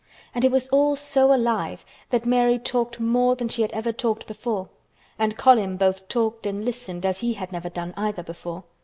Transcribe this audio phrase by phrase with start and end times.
[0.33, 4.25] And it was all so alive that Mary talked more than she had ever talked
[4.25, 8.63] before—and Colin both talked and listened as he had never done either before.